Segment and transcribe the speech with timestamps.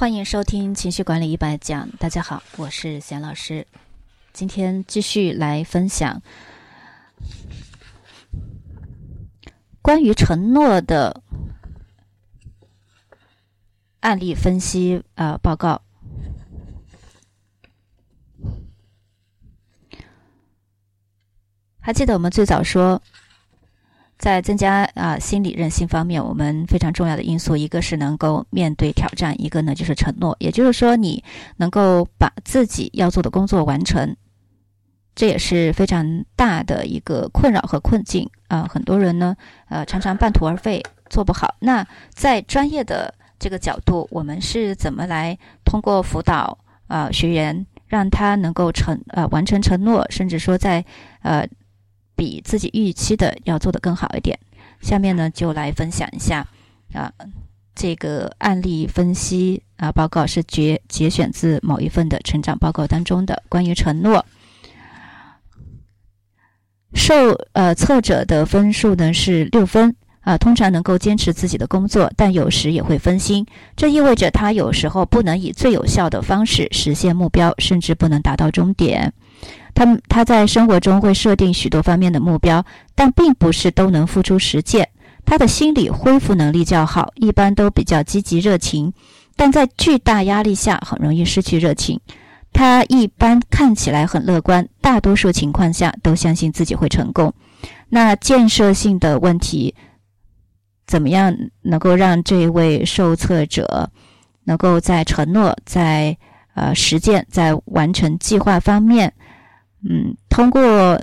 [0.00, 1.86] 欢迎收听情绪管理一百讲。
[1.98, 3.66] 大家好，我是贤老师。
[4.32, 6.22] 今天继续来分享
[9.82, 11.22] 关于承诺的
[14.00, 15.82] 案例分析啊报告。
[21.78, 23.02] 还记得我们最早说？
[24.20, 30.36] 在增加啊心理韧性方面，我们非常重要的因素，一个是能够面对挑战，一个呢就是承诺。
[30.38, 31.24] 也就是说，你
[31.56, 34.14] 能够把自己要做的工作完成，
[35.14, 38.68] 这也是非常大的一个困扰和困境啊。
[38.70, 39.34] 很多人呢，
[39.70, 41.54] 呃，常常半途而废，做不好。
[41.60, 46.58] 那在专业的这个角度，我们是怎么来通过辅导
[46.88, 50.84] 啊学员，让他能够承呃完成承诺，甚至说在
[51.22, 51.48] 呃。
[52.20, 54.38] 比自己预期的要做得更好一点。
[54.82, 56.46] 下面呢，就来分享一下
[56.92, 57.10] 啊，
[57.74, 64.26] 这个案例分析啊报告是节节选自某一份的成长报告当中的关于承诺。
[66.92, 67.14] 受
[67.52, 79.12] 呃测者的分数呢是六分啊，通常能够坚持自己的工作，但有时也会分心，这意味着他有时候不能以最有效的方式实现目标，甚至不能达到终点。
[79.74, 84.88] 他他在生活中会设定许多方面的目标，但并不是都能付诸实践。
[85.24, 88.92] 他的心理恢复能力较好，一般都比较积极热情，
[89.36, 92.00] 但在巨大压力下很容易失去热情。
[92.52, 97.32] 他一般看起来很乐观，大多数情况下都相信自己会成功。
[97.88, 99.74] 那建设性的问题，
[100.90, 103.88] 怎么样能够让这位受测者
[104.42, 106.18] 能够在承诺、在
[106.54, 109.14] 呃实践、在完成计划方面？
[109.88, 110.60] 嗯，通过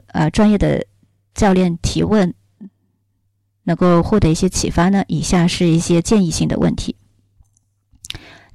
[0.08, 0.86] 呃专业的
[1.34, 2.34] 教练提问，
[3.64, 5.06] 能够获得一些启发呢。
[5.08, 6.98] 以下是一些建议性的问题：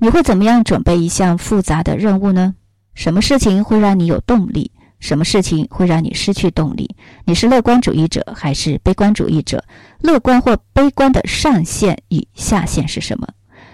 [0.00, 2.54] 你会怎么样准备一项复杂的任务呢？
[2.92, 4.70] 什么事情会让你有动力？
[5.02, 6.88] 什么事情会让你失去动力？
[7.24, 9.62] 你是乐观主义者还是悲观主义者？
[9.98, 13.26] 乐观或悲观的上限与下限是什么？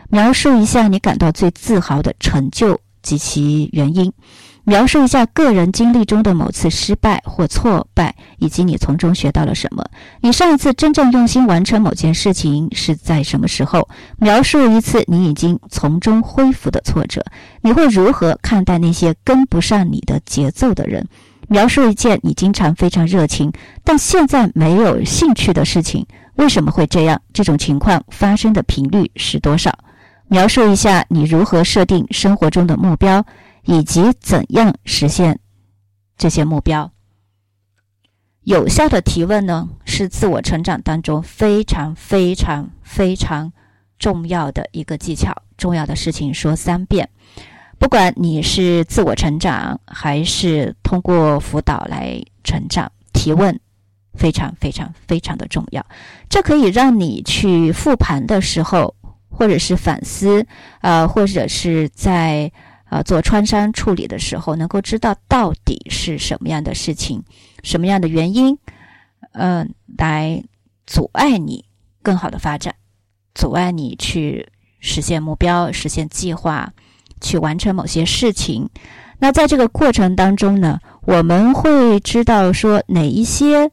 [0.08, 4.12] 描述一下你感到最自豪的成就及其原因。
[4.64, 9.82] 描述一下个人经历中的某次失败或挫败，以及你从中学到了什么。
[10.20, 13.88] 你上一次真正用心完成某件事情是在什么时候？
[14.18, 17.24] 描述一次你已经从中恢复的挫折。
[17.62, 21.06] 你会如何看待那些跟不上你的节奏的人？
[21.48, 23.50] 描述一件你经常非常热情，
[23.82, 26.04] 但现在没有兴趣的事情。
[26.34, 27.18] 为什么会这样？
[27.32, 29.72] 这种情况发生的频率是多少？
[30.28, 33.24] 描述一下你如何设定生活中的目标。
[33.64, 35.40] 以及怎样实现
[36.16, 36.90] 这些目标？
[38.44, 43.52] 有效的提问呢，是自我成长当中非常非常非常
[43.98, 45.42] 重要的一个技巧。
[45.58, 47.10] 重要的事情说三遍。
[47.78, 53.60] 不管你是自我成长，还是通过辅导来成长，提问
[54.14, 55.84] 非常非常非常的重要。
[56.30, 58.94] 这可以让你去复盘的时候，
[59.38, 60.44] 或者是反思，
[60.80, 62.50] 呃，或者是在。
[62.90, 67.22] 啊，做穿山处理的时候，能够知道到底是什么样的事情，
[67.62, 68.56] 什么样的原因，
[69.32, 70.42] 嗯，来
[70.86, 71.66] 阻碍你
[72.02, 72.74] 更好的发展，
[73.34, 74.48] 阻碍你去
[74.80, 76.72] 实现目标、实现计划、
[77.20, 78.70] 去完成某些事情。
[79.18, 83.70] 那在这个过程当中呢，我们会知道说哪一些，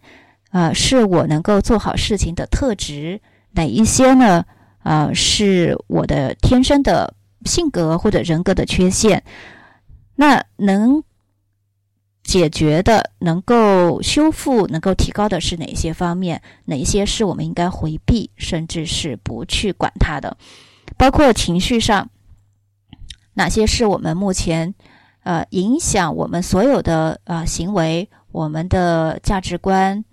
[0.52, 3.22] 呃，是我能够做好事情的特质，
[3.52, 4.44] 哪一些呢，
[4.86, 7.14] 呃，是我的天生的。
[7.46, 9.24] 性格或者人格的缺陷，
[10.16, 11.04] 那能
[12.24, 16.42] 解决的、能够修复、能够提高的是哪些方面？
[16.66, 20.36] 哪些是我们应该回避，甚至是不去管它的？
[20.98, 22.10] 包括情绪上，
[23.36, 24.74] 哪些是我们目前
[25.22, 30.04] 呃影响我们所有的呃行为、我们的价值观？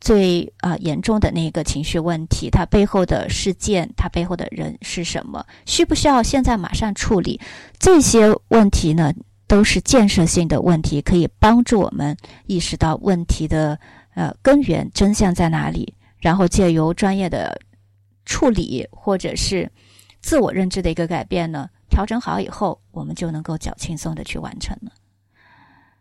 [0.00, 5.44] 最啊严重的那个情绪问题，它背后的事件，它背后的人是什么？
[5.66, 7.38] 需不需要现在马上处理？
[7.78, 9.12] 这些问题呢，
[9.46, 12.16] 都是建设性的问题，可以帮助我们
[12.46, 13.78] 意识到问题的
[14.14, 17.60] 呃根源真相在哪里，然后借由专业的
[18.24, 19.70] 处理或者是
[20.22, 24.90] 自我认知的一个改变呢，调整好以后，我们就能够较轻松的去完成了。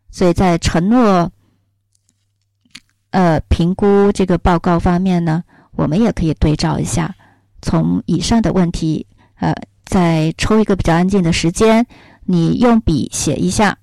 [0.09, 1.29] 所以在承诺。
[3.11, 7.15] 呃，评估这个报告方面呢，我们也可以对照一下，
[7.61, 9.07] 从以上的问题，
[9.39, 9.53] 呃，
[9.85, 11.85] 再抽一个比较安静的时间，
[12.25, 13.77] 你用笔写一下，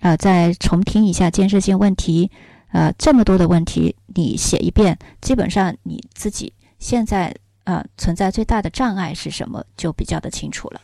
[0.00, 2.30] 啊，再重听一下建设性问题，
[2.70, 7.34] 呃，这么多的问题你写一遍，基本上你自己现在
[7.64, 10.80] 啊存在最大的障碍是什么，就比较的清楚了。